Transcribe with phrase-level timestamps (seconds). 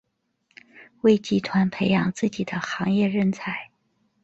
[1.01, 3.69] 为集团培养自己的行业人才。